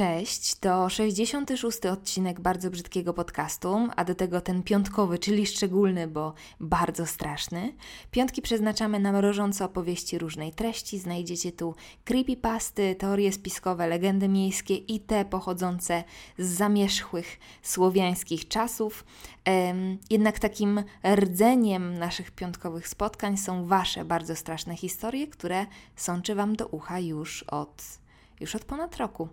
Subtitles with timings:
[0.00, 1.86] Cześć, to 66.
[1.86, 7.74] odcinek bardzo brzydkiego podcastu, a do tego ten piątkowy, czyli szczególny, bo bardzo straszny.
[8.10, 10.98] Piątki przeznaczamy na mrożące opowieści różnej treści.
[10.98, 11.74] Znajdziecie tu
[12.04, 16.04] creepypasty, teorie spiskowe, legendy miejskie i te pochodzące
[16.38, 19.04] z zamierzchłych słowiańskich czasów.
[20.10, 20.82] Jednak takim
[21.14, 27.42] rdzeniem naszych piątkowych spotkań są Wasze bardzo straszne historie, które sączy Wam do ucha już
[27.42, 27.99] od
[28.40, 29.28] już od ponad roku.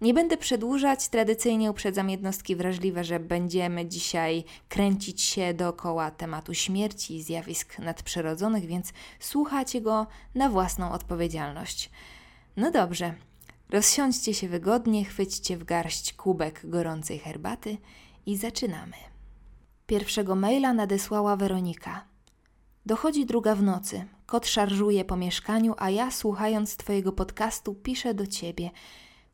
[0.00, 7.16] Nie będę przedłużać, tradycyjnie uprzedzam jednostki wrażliwe, że będziemy dzisiaj kręcić się dookoła tematu śmierci
[7.16, 11.90] i zjawisk nadprzyrodzonych, więc słuchacie go na własną odpowiedzialność.
[12.56, 13.14] No dobrze,
[13.70, 17.76] rozsiądźcie się wygodnie, chwyćcie w garść kubek gorącej herbaty
[18.26, 18.96] i zaczynamy.
[19.86, 22.04] Pierwszego maila nadesłała Weronika.
[22.86, 24.04] Dochodzi druga w nocy.
[24.28, 28.70] Kot szarżuje po mieszkaniu, a ja, słuchając Twojego podcastu, piszę do Ciebie.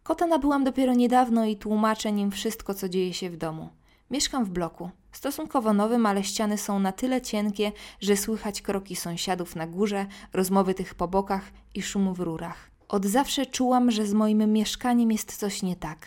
[0.03, 3.69] Kota nabyłam dopiero niedawno i tłumaczę nim wszystko, co dzieje się w domu.
[4.11, 4.91] Mieszkam w bloku.
[5.12, 10.75] Stosunkowo nowym, ale ściany są na tyle cienkie, że słychać kroki sąsiadów na górze, rozmowy
[10.75, 12.70] tych po bokach i szumu w rurach.
[12.89, 16.06] Od zawsze czułam, że z moim mieszkaniem jest coś nie tak.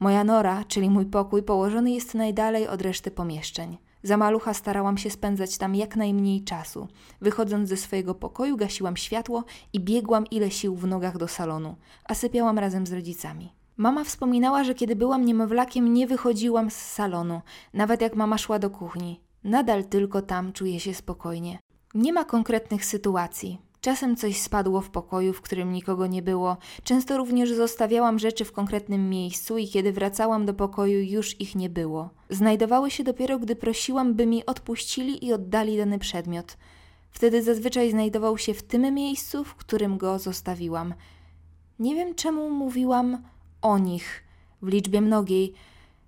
[0.00, 3.78] Moja nora, czyli mój pokój, położony jest najdalej od reszty pomieszczeń.
[4.02, 6.88] Za malucha starałam się spędzać tam jak najmniej czasu.
[7.20, 12.14] Wychodząc ze swojego pokoju, gasiłam światło i biegłam ile sił w nogach do salonu, a
[12.14, 13.52] sypiałam razem z rodzicami.
[13.76, 17.40] Mama wspominała, że kiedy byłam niemowlakiem, nie wychodziłam z salonu,
[17.74, 19.20] nawet jak mama szła do kuchni.
[19.44, 21.58] Nadal tylko tam czuję się spokojnie.
[21.94, 23.58] Nie ma konkretnych sytuacji.
[23.82, 26.56] Czasem coś spadło w pokoju, w którym nikogo nie było.
[26.84, 31.70] Często również zostawiałam rzeczy w konkretnym miejscu i kiedy wracałam do pokoju, już ich nie
[31.70, 32.10] było.
[32.30, 36.56] Znajdowały się dopiero, gdy prosiłam, by mi odpuścili i oddali dany przedmiot.
[37.10, 40.94] Wtedy zazwyczaj znajdował się w tym miejscu, w którym go zostawiłam.
[41.78, 43.22] Nie wiem, czemu mówiłam
[43.62, 44.24] o nich
[44.62, 45.54] w liczbie mnogiej.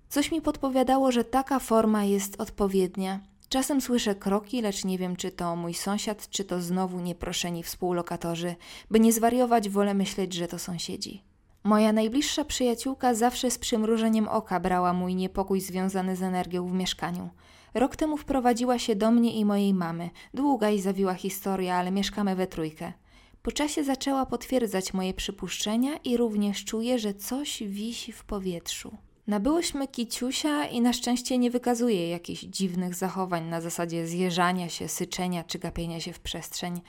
[0.09, 3.19] Coś mi podpowiadało, że taka forma jest odpowiednia.
[3.49, 8.55] Czasem słyszę kroki, lecz nie wiem, czy to mój sąsiad, czy to znowu nieproszeni współlokatorzy.
[8.91, 11.23] By nie zwariować, wolę myśleć, że to sąsiedzi.
[11.63, 17.29] Moja najbliższa przyjaciółka zawsze z przymrużeniem oka brała mój niepokój związany z energią w mieszkaniu.
[17.73, 20.09] Rok temu wprowadziła się do mnie i mojej mamy.
[20.33, 22.93] Długa i zawiła historia, ale mieszkamy we trójkę.
[23.41, 28.97] Po czasie zaczęła potwierdzać moje przypuszczenia i również czuję, że coś wisi w powietrzu.
[29.27, 35.43] Nabyłyśmy kiciusia i na szczęście nie wykazuje jakichś dziwnych zachowań na zasadzie zjeżania się, syczenia
[35.43, 36.81] czy gapienia się w przestrzeń.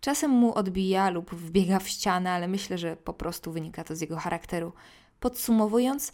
[0.00, 4.00] Czasem mu odbija lub wbiega w ścianę, ale myślę, że po prostu wynika to z
[4.00, 4.72] jego charakteru.
[5.20, 6.12] Podsumowując,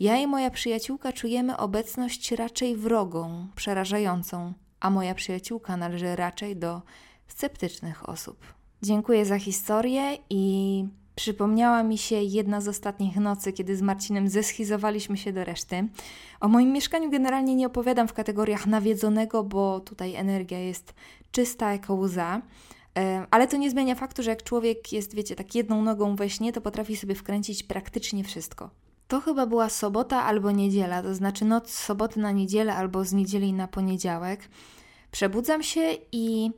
[0.00, 6.82] ja i moja przyjaciółka czujemy obecność raczej wrogą, przerażającą, a moja przyjaciółka należy raczej do
[7.26, 8.54] sceptycznych osób.
[8.82, 10.84] Dziękuję za historię i
[11.16, 15.88] Przypomniała mi się jedna z ostatnich nocy, kiedy z Marcinem zeschizowaliśmy się do reszty.
[16.40, 20.94] O moim mieszkaniu generalnie nie opowiadam w kategoriach nawiedzonego, bo tutaj energia jest
[21.30, 22.42] czysta jak łza.
[22.98, 26.30] E, ale to nie zmienia faktu, że jak człowiek jest, wiecie, tak jedną nogą we
[26.30, 28.70] śnie, to potrafi sobie wkręcić praktycznie wszystko.
[29.08, 33.12] To chyba była sobota albo niedziela, to znaczy noc z soboty na niedzielę albo z
[33.12, 34.48] niedzieli na poniedziałek.
[35.10, 36.50] Przebudzam się i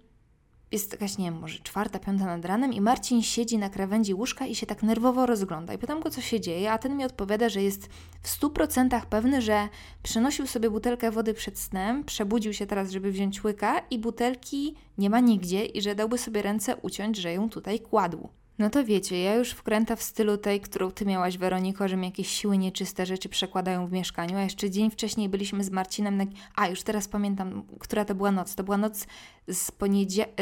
[0.73, 4.47] jest jakaś, nie wiem, może czwarta, piąta nad ranem i Marcin siedzi na krawędzi łóżka
[4.47, 5.75] i się tak nerwowo rozgląda.
[5.75, 7.89] I pytam go, co się dzieje, a ten mi odpowiada, że jest
[8.23, 9.69] w stu procentach pewny, że
[10.03, 15.11] przenosił sobie butelkę wody przed snem, przebudził się teraz, żeby wziąć łyka i butelki nie
[15.11, 18.29] ma nigdzie i że dałby sobie ręce uciąć, że ją tutaj kładł.
[18.59, 22.07] No to wiecie, ja już wkręta w stylu tej, którą ty miałaś, Weroniko, że mi
[22.07, 26.25] jakieś siły nieczyste rzeczy przekładają w mieszkaniu, a jeszcze dzień wcześniej byliśmy z Marcinem na...
[26.57, 28.55] A, już teraz pamiętam, która to była noc.
[28.55, 29.07] To była noc
[29.49, 29.73] z,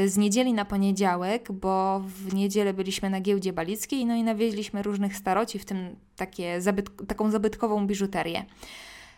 [0.07, 5.17] z niedzieli na poniedziałek, bo w niedzielę byliśmy na giełdzie balickiej, no i nawieźliśmy różnych
[5.17, 7.07] staroci, w tym takie zabyt...
[7.07, 8.45] taką zabytkową biżuterię.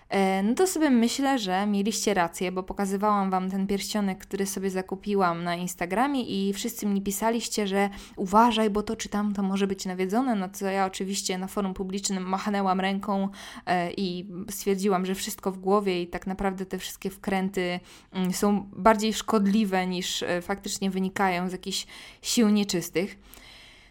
[0.09, 4.71] E, no to sobie myślę, że mieliście rację, bo pokazywałam Wam ten pierścionek, który sobie
[4.71, 9.67] zakupiłam na Instagramie i wszyscy mi pisaliście, że uważaj, bo to czy tam to może
[9.67, 13.29] być nawiedzone, no to ja oczywiście na forum publicznym machnęłam ręką
[13.67, 17.81] e, i stwierdziłam, że wszystko w głowie i tak naprawdę te wszystkie wkręty
[18.13, 21.87] mm, są bardziej szkodliwe niż e, faktycznie wynikają z jakichś
[22.23, 23.19] sił nieczystych.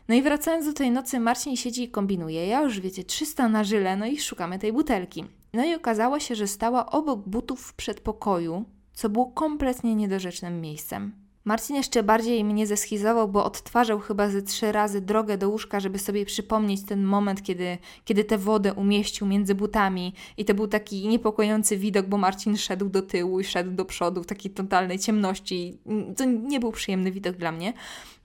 [0.08, 2.48] No i wracając do tej nocy, Marcin siedzi i kombinuje.
[2.48, 5.37] Ja już wiecie, 300 na żyle, no i szukamy tej butelki.
[5.54, 11.28] No i okazało się, że stała obok butów w przedpokoju, co było kompletnie niedorzecznym miejscem.
[11.48, 16.00] Marcin jeszcze bardziej mnie zeschizował, bo odtwarzał chyba ze trzy razy drogę do łóżka, żeby
[16.00, 20.14] sobie przypomnieć ten moment, kiedy, kiedy tę wodę umieścił między butami.
[20.38, 24.24] I to był taki niepokojący widok, bo Marcin szedł do tyłu i szedł do przodu
[24.24, 25.78] w takiej totalnej ciemności.
[26.18, 27.74] To nie był przyjemny widok dla mnie.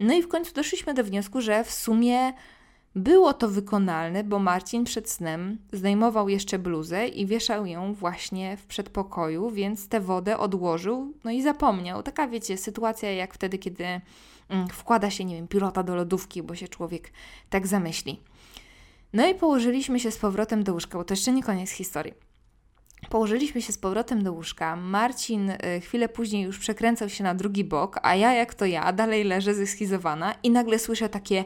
[0.01, 2.33] No i w końcu doszliśmy do wniosku, że w sumie
[2.97, 8.67] Było to wykonalne, bo Marcin przed snem zdejmował jeszcze bluzę i wieszał ją właśnie w
[8.67, 12.03] przedpokoju, więc tę wodę odłożył, no i zapomniał.
[12.03, 13.85] Taka, wiecie, sytuacja jak wtedy, kiedy
[14.49, 17.13] mm, wkłada się, nie wiem, pilota do lodówki, bo się człowiek
[17.51, 18.21] tak zamyśli.
[19.13, 22.32] No i położyliśmy się z powrotem do łóżka, bo to jeszcze nie koniec historii.
[23.09, 24.77] Położyliśmy się z powrotem do łóżka.
[24.77, 28.93] Marcin y, chwilę później już przekręcał się na drugi bok, a ja, jak to ja,
[28.93, 31.45] dalej leżę zeschizowana i nagle słyszę takie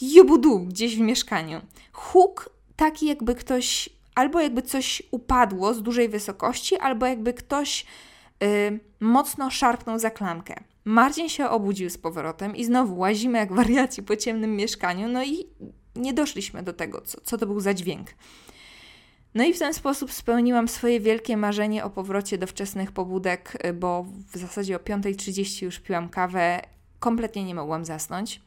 [0.00, 1.60] jubudu gdzieś w mieszkaniu.
[1.92, 7.86] Huk taki, jakby ktoś, albo jakby coś upadło z dużej wysokości, albo jakby ktoś
[8.40, 10.54] yy, mocno szarpnął za klamkę.
[10.84, 15.46] Marcin się obudził z powrotem i znowu łazimy jak wariaci po ciemnym mieszkaniu, no i
[15.96, 18.08] nie doszliśmy do tego, co, co to był za dźwięk.
[19.38, 23.72] No i w ten sposób spełniłam swoje wielkie marzenie o powrocie do wczesnych pobudek, y,
[23.72, 26.60] bo w zasadzie o 5.30 już piłam kawę,
[26.98, 28.40] kompletnie nie mogłam zasnąć.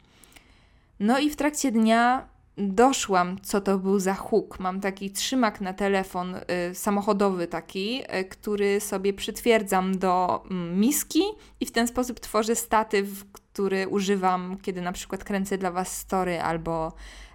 [1.00, 2.28] No i w trakcie dnia
[2.58, 4.60] doszłam, co to był za huk.
[4.60, 11.22] Mam taki trzymak na telefon y, samochodowy taki, y, który sobie przytwierdzam do y, miski
[11.60, 16.40] i w ten sposób tworzę statyw, który używam, kiedy na przykład kręcę dla Was story
[16.40, 16.92] albo,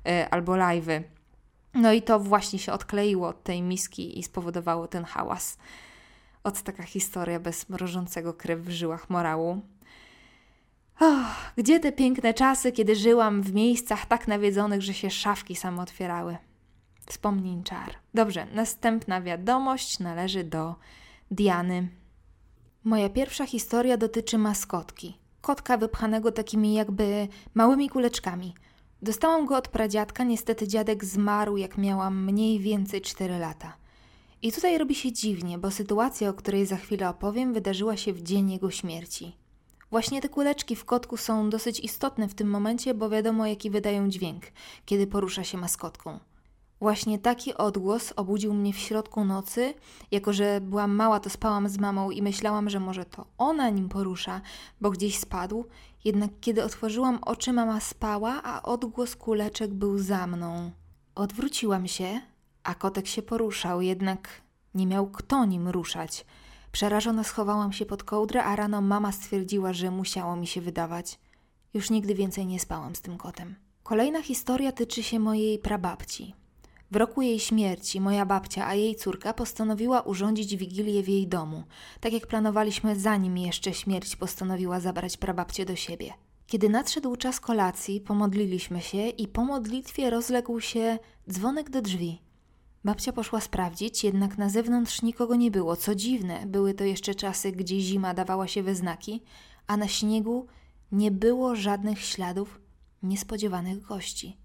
[0.07, 1.17] y, albo live'y.
[1.78, 5.58] No i to właśnie się odkleiło od tej miski i spowodowało ten hałas.
[6.44, 9.62] Od taka historia bez mrożącego krew w żyłach morału.
[11.00, 15.82] Oh, gdzie te piękne czasy, kiedy żyłam w miejscach tak nawiedzonych, że się szafki same
[15.82, 16.38] otwierały?
[17.06, 17.96] Wspomnień czar.
[18.14, 20.76] Dobrze, następna wiadomość należy do
[21.32, 21.88] Diany.
[22.84, 25.18] Moja pierwsza historia dotyczy maskotki.
[25.42, 28.54] Kotka wypchanego takimi jakby małymi kuleczkami–
[29.02, 33.78] Dostałam go od pradziadka, niestety dziadek zmarł, jak miałam mniej więcej 4 lata.
[34.42, 38.22] I tutaj robi się dziwnie, bo sytuacja, o której za chwilę opowiem, wydarzyła się w
[38.22, 39.36] dzień jego śmierci.
[39.92, 44.10] Właśnie te kuleczki w kotku są dosyć istotne w tym momencie, bo wiadomo, jaki wydają
[44.10, 44.44] dźwięk,
[44.86, 46.20] kiedy porusza się maskotką.
[46.80, 49.74] Właśnie taki odgłos obudził mnie w środku nocy.
[50.12, 53.90] Jako, że byłam mała, to spałam z mamą i myślałam, że może to ona nim
[53.90, 54.42] porusza,
[54.82, 55.66] bo gdzieś spadł.
[56.07, 60.71] Jednak kiedy otworzyłam oczy, mama spała, a odgłos kuleczek był za mną.
[61.15, 62.21] Odwróciłam się,
[62.63, 64.30] a kotek się poruszał, jednak
[64.74, 66.25] nie miał kto nim ruszać.
[66.71, 71.19] Przerażona schowałam się pod kołdrę, a rano mama stwierdziła, że musiało mi się wydawać.
[71.74, 73.56] Już nigdy więcej nie spałam z tym kotem.
[73.83, 76.33] Kolejna historia tyczy się mojej prababci.
[76.92, 81.63] W roku jej śmierci moja babcia, a jej córka postanowiła urządzić wigilię w jej domu,
[82.00, 86.13] tak jak planowaliśmy zanim jeszcze śmierć postanowiła zabrać prababcię do siebie.
[86.48, 91.00] Kiedy nadszedł czas kolacji, pomodliliśmy się i po modlitwie rozległ się
[91.30, 92.22] dzwonek do drzwi.
[92.84, 95.75] Babcia poszła sprawdzić, jednak na zewnątrz nikogo nie było.
[95.75, 99.24] Co dziwne, były to jeszcze czasy, gdzie zima dawała się we znaki,
[99.68, 100.48] a na śniegu
[100.92, 102.60] nie było żadnych śladów
[103.04, 104.38] niespodziewanych gości.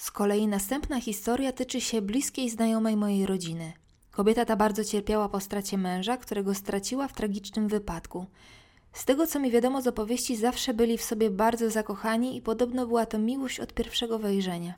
[0.00, 3.72] Z kolei następna historia tyczy się bliskiej znajomej mojej rodziny.
[4.10, 8.26] Kobieta ta bardzo cierpiała po stracie męża, którego straciła w tragicznym wypadku.
[8.92, 12.86] Z tego co mi wiadomo z opowieści, zawsze byli w sobie bardzo zakochani i podobno
[12.86, 14.74] była to miłość od pierwszego wejrzenia.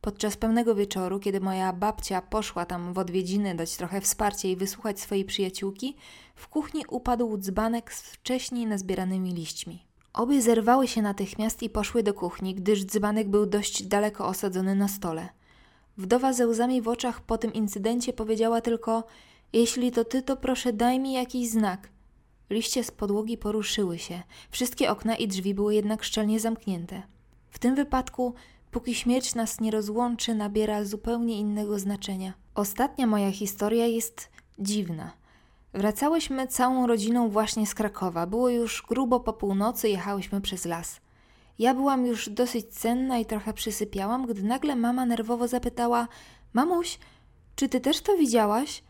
[0.00, 5.00] Podczas pewnego wieczoru, kiedy moja babcia poszła tam w odwiedziny dać trochę wsparcia i wysłuchać
[5.00, 5.96] swojej przyjaciółki,
[6.34, 9.93] w kuchni upadł dzbanek z wcześniej nazbieranymi liśćmi.
[10.14, 14.88] Obie zerwały się natychmiast i poszły do kuchni, gdyż dzbanek był dość daleko osadzony na
[14.88, 15.28] stole.
[15.96, 19.04] Wdowa ze łzami w oczach po tym incydencie powiedziała tylko:
[19.52, 21.88] Jeśli to ty, to proszę daj mi jakiś znak.
[22.50, 27.02] Liście z podłogi poruszyły się, wszystkie okna i drzwi były jednak szczelnie zamknięte.
[27.50, 28.34] W tym wypadku,
[28.70, 32.32] póki śmierć nas nie rozłączy, nabiera zupełnie innego znaczenia.
[32.54, 35.23] Ostatnia moja historia jest dziwna.
[35.74, 38.26] Wracałyśmy całą rodziną właśnie z Krakowa.
[38.26, 41.00] Było już grubo po północy, jechałyśmy przez las.
[41.58, 46.08] Ja byłam już dosyć cenna i trochę przysypiałam, gdy nagle mama nerwowo zapytała:
[46.52, 46.98] Mamuś,
[47.56, 48.82] czy ty też to widziałaś?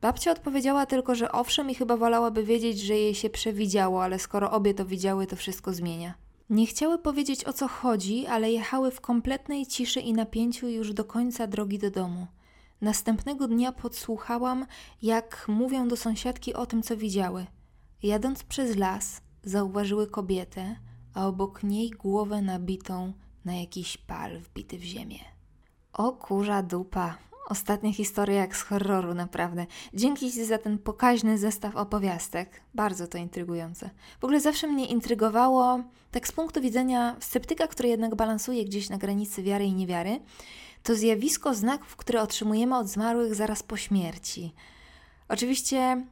[0.00, 4.50] Babcia odpowiedziała tylko, że owszem i chyba wolałaby wiedzieć, że jej się przewidziało, ale skoro
[4.50, 6.14] obie to widziały, to wszystko zmienia.
[6.50, 11.04] Nie chciały powiedzieć o co chodzi, ale jechały w kompletnej ciszy i napięciu już do
[11.04, 12.26] końca drogi do domu.
[12.80, 14.66] Następnego dnia podsłuchałam,
[15.02, 17.46] jak mówią do sąsiadki o tym, co widziały.
[18.02, 20.76] Jadąc przez las, zauważyły kobietę,
[21.14, 23.12] a obok niej głowę nabitą
[23.44, 25.18] na jakiś pal wbity w ziemię.
[25.92, 27.18] O kurza dupa!
[27.48, 29.66] Ostatnia historia jak z horroru, naprawdę.
[29.94, 32.60] Dzięki Ci za ten pokaźny zestaw opowiastek.
[32.74, 33.90] Bardzo to intrygujące.
[34.20, 35.80] W ogóle zawsze mnie intrygowało,
[36.10, 40.20] tak z punktu widzenia sceptyka, który jednak balansuje gdzieś na granicy wiary i niewiary,
[40.82, 44.54] to zjawisko znaków, które otrzymujemy od zmarłych zaraz po śmierci.
[45.28, 46.02] Oczywiście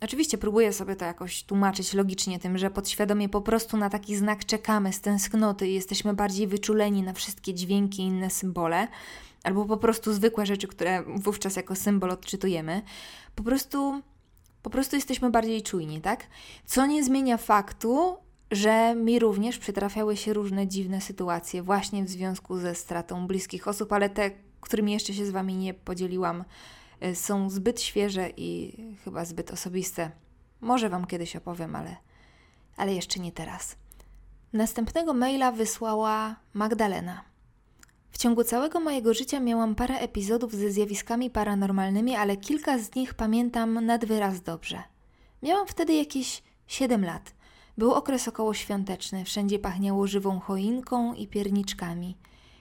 [0.00, 4.44] Oczywiście próbuję sobie to jakoś tłumaczyć logicznie tym, że podświadomie po prostu na taki znak
[4.44, 8.88] czekamy z tęsknoty i jesteśmy bardziej wyczuleni na wszystkie dźwięki i inne symbole,
[9.42, 12.82] albo po prostu zwykłe rzeczy, które wówczas jako symbol odczytujemy.
[13.34, 14.02] Po prostu,
[14.62, 16.26] po prostu jesteśmy bardziej czujni, tak?
[16.66, 18.16] Co nie zmienia faktu,
[18.50, 23.92] że mi również przytrafiały się różne dziwne sytuacje właśnie w związku ze stratą bliskich osób,
[23.92, 24.30] ale te,
[24.60, 26.44] którymi jeszcze się z Wami nie podzieliłam,
[27.04, 30.10] y, są zbyt świeże i chyba zbyt osobiste.
[30.60, 31.96] Może Wam kiedyś opowiem, ale,
[32.76, 33.76] ale jeszcze nie teraz.
[34.52, 37.24] Następnego maila wysłała Magdalena.
[38.10, 43.14] W ciągu całego mojego życia miałam parę epizodów ze zjawiskami paranormalnymi, ale kilka z nich
[43.14, 44.82] pamiętam nad wyraz dobrze.
[45.42, 47.39] Miałam wtedy jakieś 7 lat.
[47.80, 52.16] Był okres okołoświąteczny, wszędzie pachniało żywą choinką i pierniczkami.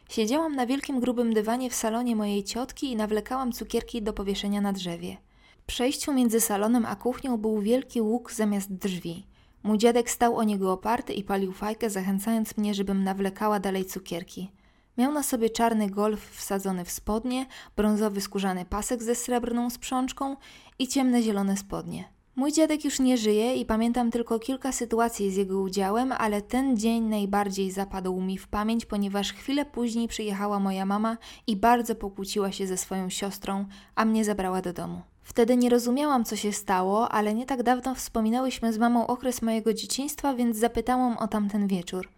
[0.09, 4.73] Siedziałam na wielkim grubym dywanie w salonie mojej ciotki i nawlekałam cukierki do powieszenia na
[4.73, 5.17] drzewie.
[5.61, 9.25] W przejściu między salonem a kuchnią był wielki łuk zamiast drzwi.
[9.63, 14.51] Mój dziadek stał o niego oparty i palił fajkę, zachęcając mnie, żebym nawlekała dalej cukierki.
[14.97, 17.45] Miał na sobie czarny golf wsadzony w spodnie,
[17.75, 20.35] brązowy skórzany pasek ze srebrną sprzączką
[20.79, 22.18] i ciemne zielone spodnie.
[22.36, 26.77] Mój dziadek już nie żyje i pamiętam tylko kilka sytuacji z jego udziałem, ale ten
[26.77, 31.17] dzień najbardziej zapadł mi w pamięć, ponieważ chwilę później przyjechała moja mama
[31.48, 35.01] i bardzo pokłóciła się ze swoją siostrą, a mnie zabrała do domu.
[35.21, 39.74] Wtedy nie rozumiałam, co się stało, ale nie tak dawno wspominałyśmy z mamą okres mojego
[39.74, 42.09] dzieciństwa, więc zapytałam o tamten wieczór.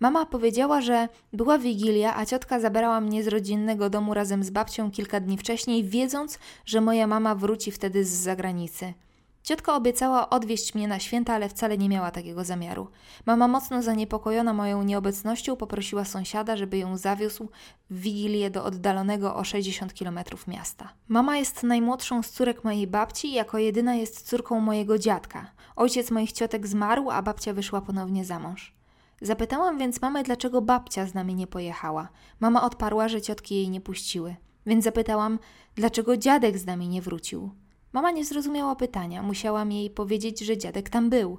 [0.00, 4.90] Mama powiedziała, że była wigilia, a ciotka zabrała mnie z rodzinnego domu razem z babcią
[4.90, 8.94] kilka dni wcześniej, wiedząc, że moja mama wróci wtedy z zagranicy.
[9.42, 12.88] Ciotka obiecała odwieźć mnie na święta, ale wcale nie miała takiego zamiaru.
[13.26, 17.48] Mama, mocno zaniepokojona moją nieobecnością, poprosiła sąsiada, żeby ją zawiózł
[17.90, 20.88] w wigilię do oddalonego o 60 kilometrów miasta.
[21.08, 25.50] Mama jest najmłodszą z córek mojej babci i jako jedyna jest córką mojego dziadka.
[25.76, 28.74] Ojciec moich ciotek zmarł, a babcia wyszła ponownie za mąż.
[29.22, 32.08] Zapytałam więc mamę, dlaczego babcia z nami nie pojechała.
[32.40, 34.36] Mama odparła, że ciotki jej nie puściły.
[34.66, 35.38] Więc zapytałam,
[35.74, 37.50] dlaczego dziadek z nami nie wrócił.
[37.92, 41.38] Mama nie zrozumiała pytania, musiałam jej powiedzieć, że dziadek tam był.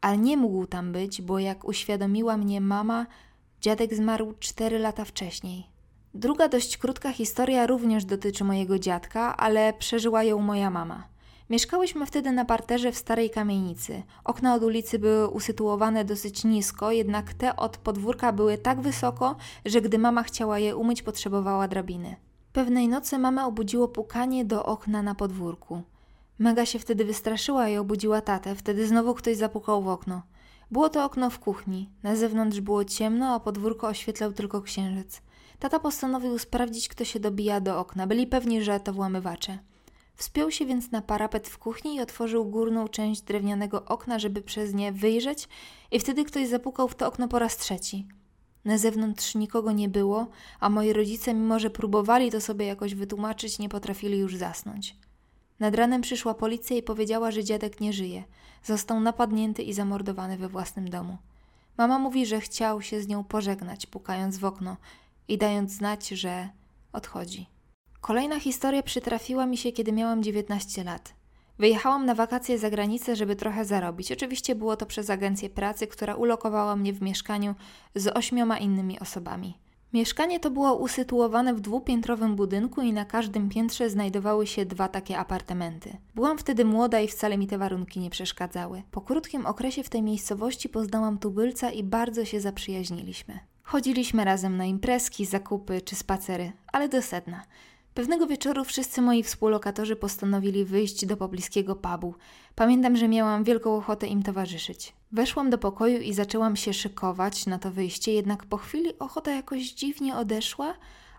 [0.00, 3.06] Ale nie mógł tam być, bo jak uświadomiła mnie mama,
[3.60, 5.66] dziadek zmarł cztery lata wcześniej.
[6.14, 11.04] Druga dość krótka historia również dotyczy mojego dziadka, ale przeżyła ją moja mama.
[11.50, 14.02] Mieszkałyśmy wtedy na parterze w starej kamienicy.
[14.24, 19.80] Okna od ulicy były usytuowane dosyć nisko, jednak te od podwórka były tak wysoko, że
[19.80, 22.16] gdy mama chciała je umyć, potrzebowała drabiny.
[22.52, 25.82] Pewnej nocy mamę obudziło pukanie do okna na podwórku.
[26.38, 28.54] Mega się wtedy wystraszyła i obudziła tatę.
[28.54, 30.22] Wtedy znowu ktoś zapukał w okno.
[30.70, 31.88] Było to okno w kuchni.
[32.02, 35.22] Na zewnątrz było ciemno, a podwórko oświetlał tylko księżyc.
[35.58, 38.06] Tata postanowił sprawdzić, kto się dobija do okna.
[38.06, 39.58] Byli pewni, że to włamywacze.
[40.16, 44.74] Wspiął się więc na parapet w kuchni i otworzył górną część drewnianego okna, żeby przez
[44.74, 45.48] nie wyjrzeć,
[45.90, 48.06] i wtedy ktoś zapukał w to okno po raz trzeci.
[48.64, 50.26] Na zewnątrz nikogo nie było,
[50.60, 54.96] a moi rodzice, mimo że próbowali to sobie jakoś wytłumaczyć, nie potrafili już zasnąć.
[55.60, 58.24] Nad ranem przyszła policja i powiedziała, że dziadek nie żyje.
[58.64, 61.18] Został napadnięty i zamordowany we własnym domu.
[61.78, 64.76] Mama mówi, że chciał się z nią pożegnać, pukając w okno
[65.28, 66.48] i dając znać, że
[66.92, 67.46] odchodzi.
[68.00, 71.14] Kolejna historia przytrafiła mi się, kiedy miałam 19 lat.
[71.58, 74.12] Wyjechałam na wakacje za granicę, żeby trochę zarobić.
[74.12, 77.54] Oczywiście było to przez agencję pracy, która ulokowała mnie w mieszkaniu
[77.94, 79.58] z ośmioma innymi osobami.
[79.92, 85.18] Mieszkanie to było usytuowane w dwupiętrowym budynku i na każdym piętrze znajdowały się dwa takie
[85.18, 85.96] apartamenty.
[86.14, 88.82] Byłam wtedy młoda i wcale mi te warunki nie przeszkadzały.
[88.90, 93.38] Po krótkim okresie w tej miejscowości poznałam tubylca i bardzo się zaprzyjaźniliśmy.
[93.62, 97.42] Chodziliśmy razem na imprezki, zakupy czy spacery, ale do sedna.
[97.94, 102.14] Pewnego wieczoru wszyscy moi współlokatorzy postanowili wyjść do pobliskiego pubu.
[102.54, 104.92] Pamiętam, że miałam wielką ochotę im towarzyszyć.
[105.12, 109.72] Weszłam do pokoju i zaczęłam się szykować na to wyjście, jednak po chwili ochota jakoś
[109.72, 110.74] dziwnie odeszła,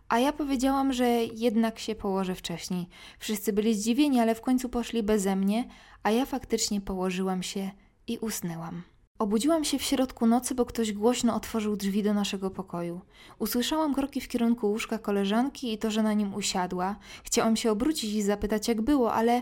[0.10, 2.88] a ja powiedziałam, że jednak się położę wcześniej.
[3.20, 5.66] Wszyscy byli zdziwieni, ale w końcu poszli beze mnie,
[6.04, 7.72] a ja faktycznie położyłam się
[8.08, 8.93] i usnęłam.
[9.20, 13.02] Obudziłam się w środku nocy, bo ktoś głośno otworzył drzwi do naszego pokoju.
[13.40, 16.96] Usłyszałam kroki w kierunku łóżka koleżanki i to, że na nim usiadła.
[17.24, 19.42] Chciałam się obrócić i zapytać, jak było, ale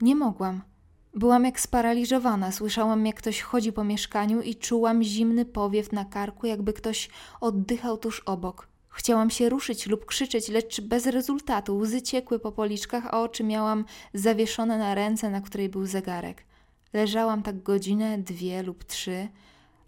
[0.00, 0.62] nie mogłam.
[1.14, 6.46] Byłam jak sparaliżowana, słyszałam, jak ktoś chodzi po mieszkaniu i czułam zimny powiew na karku,
[6.46, 7.08] jakby ktoś
[7.40, 8.68] oddychał tuż obok.
[8.88, 11.76] Chciałam się ruszyć lub krzyczeć, lecz bez rezultatu.
[11.76, 16.49] Łzy ciekły po policzkach, a oczy miałam zawieszone na ręce, na której był zegarek.
[16.92, 19.28] Leżałam tak godzinę, dwie lub trzy,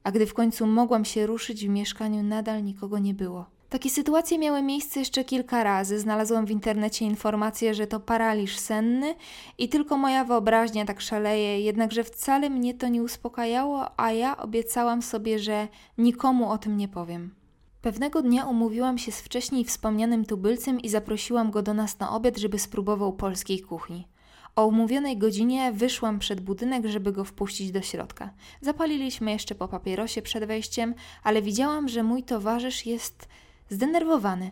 [0.04, 3.46] a gdy w końcu mogłam się ruszyć, w mieszkaniu nadal nikogo nie było.
[3.72, 5.98] Takie sytuacje miały miejsce jeszcze kilka razy.
[5.98, 9.14] Znalazłam w internecie informację, że to paraliż senny
[9.58, 15.02] i tylko moja wyobraźnia tak szaleje, jednakże wcale mnie to nie uspokajało, a ja obiecałam
[15.02, 15.68] sobie, że
[15.98, 17.34] nikomu o tym nie powiem.
[17.82, 22.38] Pewnego dnia umówiłam się z wcześniej wspomnianym tubylcem i zaprosiłam go do nas na obiad,
[22.38, 24.08] żeby spróbował polskiej kuchni.
[24.56, 28.30] O umówionej godzinie wyszłam przed budynek, żeby go wpuścić do środka.
[28.60, 33.28] Zapaliliśmy jeszcze po papierosie przed wejściem, ale widziałam, że mój towarzysz jest
[33.70, 34.50] zdenerwowany.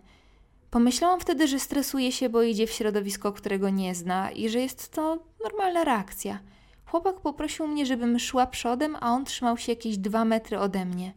[0.70, 4.92] Pomyślałam wtedy, że stresuje się, bo idzie w środowisko, którego nie zna i że jest
[4.92, 6.38] to normalna reakcja.
[6.86, 11.12] Chłopak poprosił mnie, żebym szła przodem, a on trzymał się jakieś dwa metry ode mnie.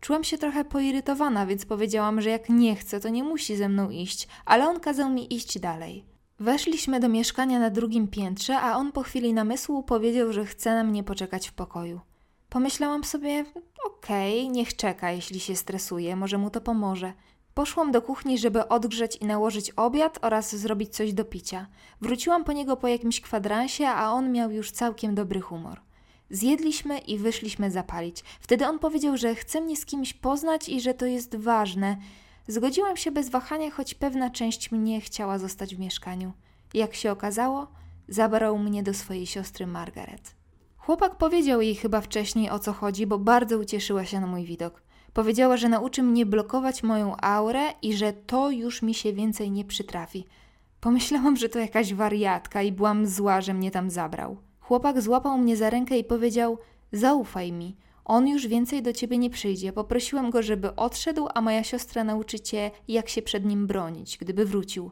[0.00, 3.90] Czułam się trochę poirytowana, więc powiedziałam, że jak nie chce, to nie musi ze mną
[3.90, 6.17] iść, ale on kazał mi iść dalej.
[6.40, 10.84] Weszliśmy do mieszkania na drugim piętrze, a on po chwili namysłu powiedział, że chce na
[10.84, 12.00] mnie poczekać w pokoju.
[12.48, 13.44] Pomyślałam sobie,
[13.86, 17.12] okej, okay, niech czeka, jeśli się stresuje, może mu to pomoże.
[17.54, 21.66] Poszłam do kuchni, żeby odgrzać i nałożyć obiad oraz zrobić coś do picia.
[22.00, 25.80] Wróciłam po niego po jakimś kwadransie, a on miał już całkiem dobry humor.
[26.30, 28.24] Zjedliśmy i wyszliśmy zapalić.
[28.40, 31.96] Wtedy on powiedział, że chce mnie z kimś poznać i że to jest ważne.
[32.48, 36.32] Zgodziłam się bez wahania, choć pewna część mnie chciała zostać w mieszkaniu.
[36.74, 37.66] Jak się okazało,
[38.08, 40.34] zabrał mnie do swojej siostry Margaret.
[40.76, 44.82] Chłopak powiedział jej chyba wcześniej o co chodzi, bo bardzo ucieszyła się na mój widok.
[45.12, 49.64] Powiedziała, że nauczy mnie blokować moją aurę i że to już mi się więcej nie
[49.64, 50.26] przytrafi.
[50.80, 54.36] Pomyślałam, że to jakaś wariatka i byłam zła, że mnie tam zabrał.
[54.60, 56.58] Chłopak złapał mnie za rękę i powiedział:
[56.92, 57.76] Zaufaj mi,
[58.08, 59.72] on już więcej do ciebie nie przyjdzie.
[59.72, 64.44] Poprosiłem go, żeby odszedł, a moja siostra nauczy cię, jak się przed nim bronić, gdyby
[64.44, 64.90] wrócił.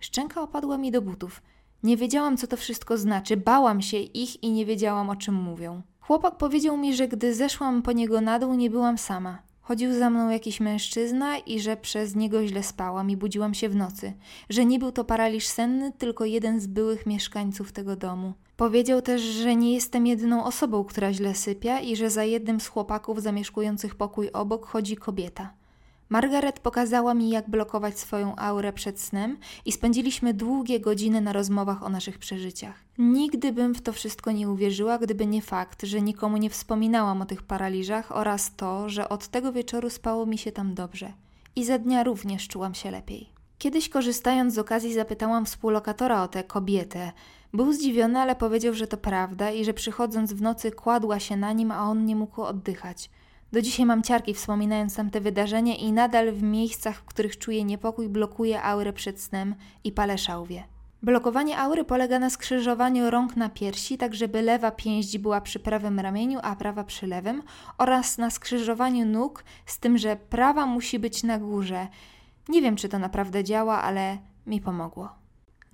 [0.00, 1.42] Szczęka opadła mi do butów.
[1.82, 5.82] Nie wiedziałam, co to wszystko znaczy, bałam się ich i nie wiedziałam, o czym mówią.
[6.00, 9.47] Chłopak powiedział mi, że gdy zeszłam po niego na dół, nie byłam sama.
[9.68, 13.76] Chodził za mną jakiś mężczyzna i że przez niego źle spałam i budziłam się w
[13.76, 14.12] nocy.
[14.50, 18.32] Że nie był to paraliż senny, tylko jeden z byłych mieszkańców tego domu.
[18.56, 22.66] Powiedział też, że nie jestem jedyną osobą, która źle sypia i że za jednym z
[22.66, 25.52] chłopaków zamieszkujących pokój obok chodzi kobieta.
[26.08, 31.82] Margaret pokazała mi, jak blokować swoją aurę przed snem i spędziliśmy długie godziny na rozmowach
[31.82, 32.84] o naszych przeżyciach.
[32.98, 37.26] Nigdy bym w to wszystko nie uwierzyła, gdyby nie fakt, że nikomu nie wspominałam o
[37.26, 41.12] tych paraliżach oraz to, że od tego wieczoru spało mi się tam dobrze.
[41.56, 43.32] I za dnia również czułam się lepiej.
[43.58, 47.12] Kiedyś korzystając z okazji zapytałam współlokatora o tę kobietę.
[47.52, 51.52] Był zdziwiony, ale powiedział, że to prawda i że przychodząc w nocy kładła się na
[51.52, 53.10] nim, a on nie mógł oddychać.
[53.52, 58.08] Do dzisiaj mam ciarki wspominając tamte wydarzenie i nadal w miejscach, w których czuję niepokój,
[58.08, 60.64] blokuję aurę przed snem i palę szałwie.
[61.02, 66.00] Blokowanie aury polega na skrzyżowaniu rąk na piersi, tak żeby lewa pięść była przy prawym
[66.00, 67.42] ramieniu, a prawa przy lewym,
[67.78, 71.88] oraz na skrzyżowaniu nóg, z tym, że prawa musi być na górze.
[72.48, 75.17] Nie wiem, czy to naprawdę działa, ale mi pomogło.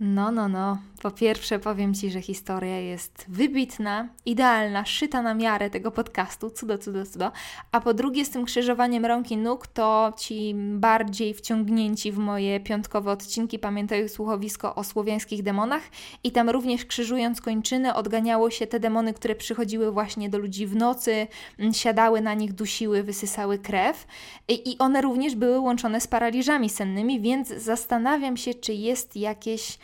[0.01, 0.79] No, no, no.
[1.03, 6.79] Po pierwsze powiem Ci, że historia jest wybitna, idealna, szyta na miarę tego podcastu, cudo,
[6.79, 7.33] cudo, cudo.
[7.73, 12.61] A po drugie z tym krzyżowaniem rąk i nóg, to Ci bardziej wciągnięci w moje
[12.61, 15.83] piątkowe odcinki pamiętają słuchowisko o słowiańskich demonach
[16.25, 20.77] i tam również krzyżując kończyny odganiało się te demony, które przychodziły właśnie do ludzi w
[20.77, 21.27] nocy,
[21.73, 24.07] siadały na nich, dusiły, wysysały krew
[24.49, 29.79] i one również były łączone z paraliżami sennymi, więc zastanawiam się, czy jest jakieś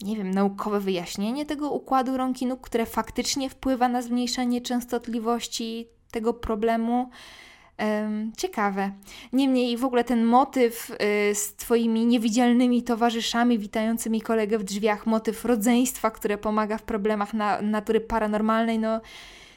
[0.00, 5.88] nie wiem, naukowe wyjaśnienie tego układu rąk i nóg, które faktycznie wpływa na zmniejszenie częstotliwości
[6.10, 7.10] tego problemu.
[8.36, 8.92] ciekawe.
[9.32, 15.44] Niemniej w ogóle ten motyw y, z Twoimi niewidzialnymi towarzyszami witającymi kolegę w drzwiach, motyw
[15.44, 19.00] rodzeństwa, które pomaga w problemach na, natury paranormalnej, no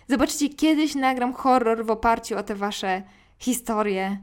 [0.08, 3.04] zobaczycie, kiedyś nagram horror w oparciu o te Wasze
[3.38, 4.18] historie.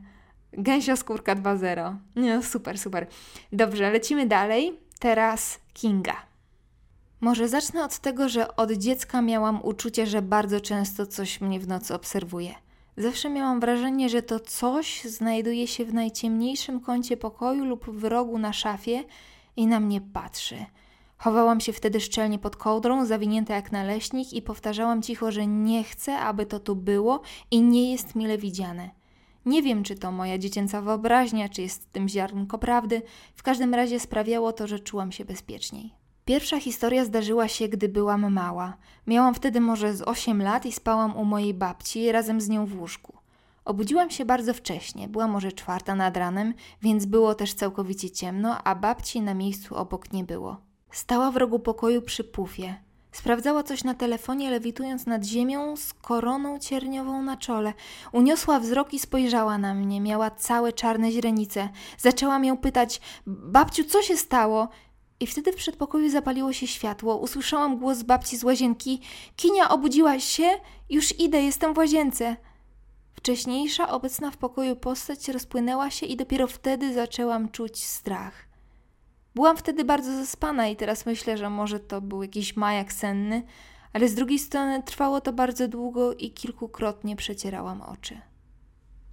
[0.52, 1.96] Gęsia skórka 2.0.
[2.16, 3.06] No super, super.
[3.52, 4.85] Dobrze, lecimy dalej.
[4.98, 6.16] Teraz Kinga.
[7.20, 11.68] Może zacznę od tego, że od dziecka miałam uczucie, że bardzo często coś mnie w
[11.68, 12.54] nocy obserwuje.
[12.96, 18.38] Zawsze miałam wrażenie, że to coś znajduje się w najciemniejszym kącie pokoju lub w rogu
[18.38, 19.04] na szafie
[19.56, 20.56] i na mnie patrzy.
[21.18, 26.18] Chowałam się wtedy szczelnie pod kołdrą, zawinięta jak naleśnik i powtarzałam cicho, że nie chcę,
[26.18, 28.90] aby to tu było i nie jest mile widziane.
[29.46, 33.02] Nie wiem, czy to moja dziecięca wyobraźnia, czy jest w tym ziarnko prawdy,
[33.34, 35.94] w każdym razie sprawiało to, że czułam się bezpieczniej.
[36.24, 38.76] Pierwsza historia zdarzyła się, gdy byłam mała.
[39.06, 42.80] Miałam wtedy może z 8 lat i spałam u mojej babci razem z nią w
[42.80, 43.18] łóżku.
[43.64, 48.74] Obudziłam się bardzo wcześnie, była może czwarta nad ranem, więc było też całkowicie ciemno, a
[48.74, 50.56] babci na miejscu obok nie było.
[50.90, 52.85] Stała w rogu pokoju przy pufie.
[53.16, 57.72] Sprawdzała coś na telefonie, lewitując nad ziemią z koroną cierniową na czole.
[58.12, 60.00] Uniosła wzrok i spojrzała na mnie.
[60.00, 61.68] Miała całe czarne źrenice.
[61.98, 64.68] Zaczęłam ją pytać: Babciu, co się stało?
[65.20, 67.16] I wtedy w przedpokoju zapaliło się światło.
[67.16, 69.00] Usłyszałam głos babci z łazienki:
[69.36, 70.50] Kinia, obudziłaś się?
[70.90, 72.36] Już idę, jestem w łazience.
[73.14, 78.45] Wcześniejsza, obecna w pokoju postać rozpłynęła się i dopiero wtedy zaczęłam czuć strach.
[79.36, 83.42] Byłam wtedy bardzo zaspana i teraz myślę, że może to był jakiś majak senny,
[83.92, 88.20] ale z drugiej strony trwało to bardzo długo i kilkukrotnie przecierałam oczy.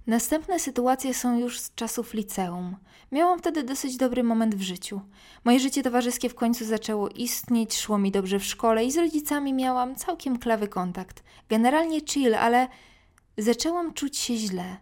[0.06, 2.76] Następne sytuacje są już z czasów liceum.
[3.12, 5.00] Miałam wtedy dosyć dobry moment w życiu.
[5.44, 9.52] Moje życie towarzyskie w końcu zaczęło istnieć, szło mi dobrze w szkole i z rodzicami
[9.52, 11.22] miałam całkiem klawy kontakt.
[11.48, 12.68] Generalnie chill, ale
[13.38, 14.76] zaczęłam czuć się źle.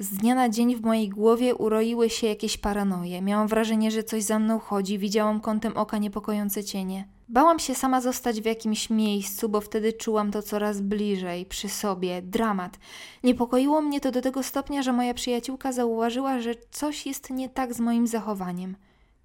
[0.00, 3.22] Z dnia na dzień w mojej głowie uroiły się jakieś paranoje.
[3.22, 7.08] Miałam wrażenie, że coś za mną chodzi, widziałam kątem oka niepokojące cienie.
[7.28, 12.22] Bałam się sama zostać w jakimś miejscu, bo wtedy czułam to coraz bliżej, przy sobie,
[12.22, 12.78] dramat.
[13.24, 17.74] Niepokoiło mnie to do tego stopnia, że moja przyjaciółka zauważyła, że coś jest nie tak
[17.74, 18.76] z moim zachowaniem.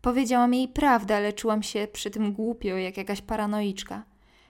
[0.01, 4.03] Powiedziałam jej prawdę, ale czułam się przy tym głupio, jak jakaś paranoiczka.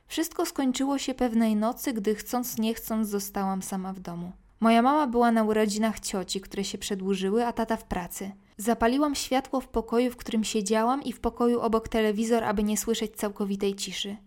[0.07, 4.31] Wszystko skończyło się pewnej nocy, gdy chcąc nie chcąc zostałam sama w domu.
[4.59, 8.31] Moja mama była na urodzinach cioci, które się przedłużyły, a tata w pracy.
[8.57, 13.15] Zapaliłam światło w pokoju, w którym siedziałam i w pokoju obok telewizor, aby nie słyszeć
[13.15, 14.17] całkowitej ciszy.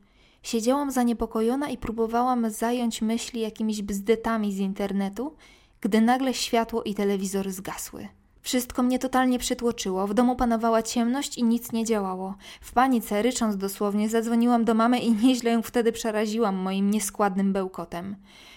[0.42, 5.36] Siedziałam zaniepokojona i próbowałam zająć myśli jakimiś bzdetami z internetu,
[5.80, 8.08] gdy nagle światło i telewizor zgasły.
[8.42, 10.06] Wszystko mnie totalnie przytłoczyło.
[10.06, 12.34] W domu panowała ciemność i nic nie działało.
[12.60, 18.16] W panice, rycząc dosłownie, zadzwoniłam do mamy i nieźle ją wtedy przeraziłam moim nieskładnym bełkotem.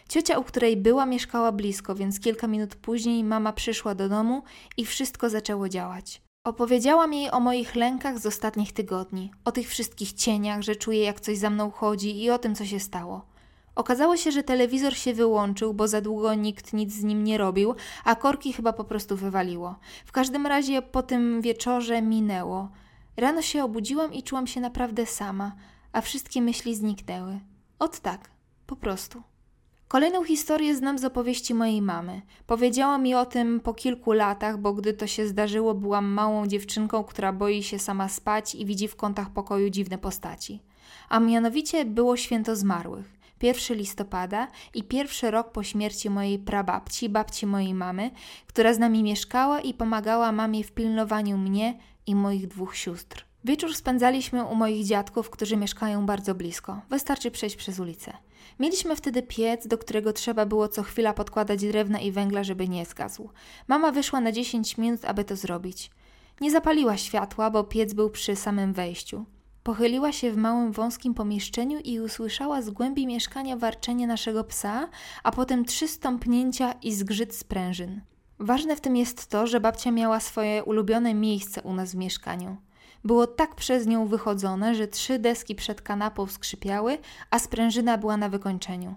[0.09, 4.43] Ciocia, u której była, mieszkała blisko, więc kilka minut później mama przyszła do domu
[4.77, 6.21] i wszystko zaczęło działać.
[6.45, 11.19] Opowiedziałam jej o moich lękach z ostatnich tygodni, o tych wszystkich cieniach, że czuję jak
[11.19, 13.30] coś za mną chodzi i o tym, co się stało.
[13.75, 17.75] Okazało się, że telewizor się wyłączył, bo za długo nikt nic z nim nie robił,
[18.03, 19.75] a korki chyba po prostu wywaliło.
[20.05, 22.69] W każdym razie po tym wieczorze minęło.
[23.17, 25.51] Rano się obudziłam i czułam się naprawdę sama,
[25.93, 27.39] a wszystkie myśli zniknęły.
[27.79, 28.29] Ot tak,
[28.67, 29.21] po prostu.
[29.87, 32.21] Kolejną historię znam z opowieści mojej mamy.
[32.47, 37.03] Powiedziała mi o tym po kilku latach, bo gdy to się zdarzyło, byłam małą dziewczynką,
[37.03, 40.59] która boi się sama spać i widzi w kątach pokoju dziwne postaci.
[41.09, 43.20] A mianowicie było święto zmarłych.
[43.43, 48.11] 1 listopada i pierwszy rok po śmierci mojej prababci, babci mojej mamy,
[48.47, 51.77] która z nami mieszkała i pomagała mamie w pilnowaniu mnie
[52.07, 53.25] i moich dwóch sióstr.
[53.43, 56.81] Wieczór spędzaliśmy u moich dziadków, którzy mieszkają bardzo blisko.
[56.89, 58.13] Wystarczy przejść przez ulicę.
[58.59, 62.85] Mieliśmy wtedy piec, do którego trzeba było co chwila podkładać drewna i węgla, żeby nie
[62.85, 63.29] zgasł.
[63.67, 65.91] Mama wyszła na 10 minut, aby to zrobić.
[66.41, 69.25] Nie zapaliła światła, bo piec był przy samym wejściu.
[69.63, 74.89] Pochyliła się w małym wąskim pomieszczeniu i usłyszała z głębi mieszkania warczenie naszego psa,
[75.23, 78.01] a potem trzy stąpnięcia i zgrzyt sprężyn.
[78.39, 82.57] Ważne w tym jest to, że babcia miała swoje ulubione miejsce u nas w mieszkaniu.
[83.03, 86.97] Było tak przez nią wychodzone, że trzy deski przed kanapą skrzypiały,
[87.31, 88.95] a sprężyna była na wykończeniu.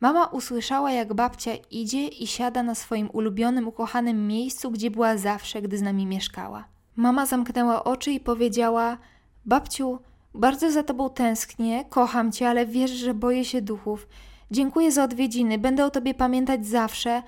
[0.00, 5.62] Mama usłyszała, jak babcia idzie i siada na swoim ulubionym, ukochanym miejscu, gdzie była zawsze,
[5.62, 6.64] gdy z nami mieszkała.
[6.96, 8.98] Mama zamknęła oczy i powiedziała:
[9.46, 9.98] Babciu,
[10.34, 14.08] bardzo za tobą tęsknię, kocham cię, ale wiesz, że boję się duchów.
[14.50, 17.22] Dziękuję za odwiedziny, będę o tobie pamiętać zawsze,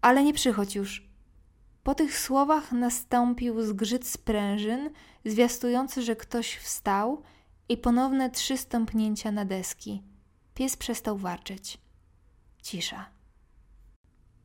[0.00, 1.10] ale nie przychodź już.
[1.82, 4.90] Po tych słowach nastąpił zgrzyt sprężyn,
[5.24, 7.22] zwiastujący, że ktoś wstał
[7.68, 10.02] i ponowne trzy stąpnięcia na deski.
[10.54, 11.78] Pies przestał warczeć.
[12.62, 13.06] Cisza.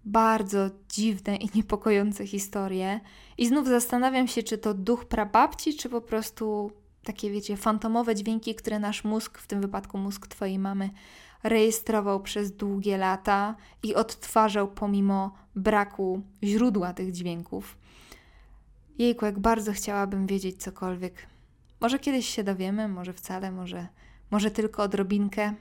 [0.06, 3.00] Bardzo dziwne i niepokojące historie.
[3.38, 6.72] I znów zastanawiam się, czy to duch prababci, czy po prostu
[7.06, 10.90] takie, wiecie, fantomowe dźwięki, które nasz mózg, w tym wypadku mózg Twojej mamy,
[11.44, 17.78] rejestrował przez długie lata i odtwarzał pomimo braku źródła tych dźwięków.
[18.98, 21.28] Jejku, jak bardzo chciałabym wiedzieć cokolwiek.
[21.82, 23.88] Może kiedyś się dowiemy, może wcale, może,
[24.32, 25.54] może tylko odrobinkę.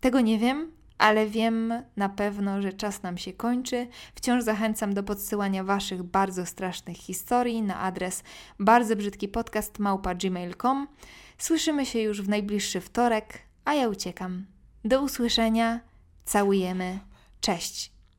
[0.00, 3.88] Tego nie wiem, ale wiem na pewno, że czas nam się kończy.
[4.14, 8.22] Wciąż zachęcam do podsyłania Waszych bardzo strasznych historii na adres
[8.58, 10.88] bardzo brzydki podcast małpa.gmail.com.
[11.38, 14.46] Słyszymy się już w najbliższy wtorek, a ja uciekam.
[14.84, 15.80] Do usłyszenia,
[16.24, 16.98] całujemy,
[17.40, 17.99] cześć.